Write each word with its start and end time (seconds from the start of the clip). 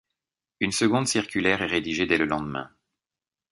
Une 0.61 0.71
seconde 0.71 1.05
circulaire 1.07 1.61
est 1.61 1.67
rédigée 1.67 2.07
dès 2.07 2.17
le 2.17 2.25
lendemain. 2.25 2.71